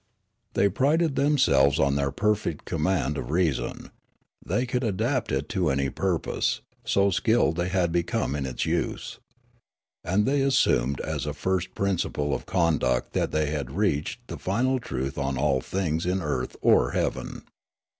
[0.55, 3.91] They prided themselves on their perfect command of reason;
[4.43, 9.19] they could adapt it to any purpose, so skilled had they become in its use.
[10.03, 14.79] And they assumed as a first principle of conduct that they had reached the final
[14.79, 17.43] truth on all things in earth or heaven.